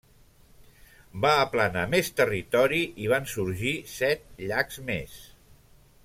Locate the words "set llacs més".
3.97-5.19